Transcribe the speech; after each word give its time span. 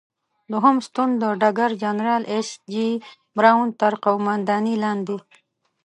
دوهم 0.51 0.77
ستون 0.87 1.09
د 1.21 1.23
ډګر 1.41 1.71
جنرال 1.83 2.23
ایس 2.33 2.49
جې 2.73 2.89
براون 3.37 3.67
تر 3.79 3.93
قوماندې 4.05 4.75
لاندې. 4.83 5.17